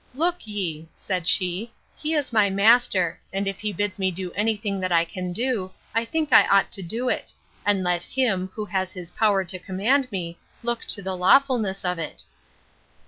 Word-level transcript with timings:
Look 0.15 0.47
ye, 0.47 0.89
said 0.93 1.27
she, 1.27 1.71
he 1.95 2.15
is 2.15 2.33
my 2.33 2.49
master; 2.49 3.19
and 3.31 3.47
if 3.47 3.59
he 3.59 3.71
bids 3.71 3.99
me 3.99 4.09
do 4.09 4.31
any 4.31 4.57
thing 4.57 4.79
that 4.79 4.91
I 4.91 5.05
can 5.05 5.31
do, 5.31 5.69
I 5.93 6.05
think 6.05 6.33
I 6.33 6.47
ought 6.47 6.71
to 6.71 6.81
do 6.81 7.07
it; 7.07 7.31
and 7.67 7.83
let 7.83 8.01
him, 8.01 8.49
who 8.55 8.65
has 8.65 8.93
his 8.93 9.11
power 9.11 9.43
to 9.43 9.59
command 9.59 10.11
me, 10.11 10.39
look 10.63 10.85
to 10.85 11.03
the 11.03 11.15
lawfulness 11.15 11.85
of 11.85 11.99
it. 11.99 12.23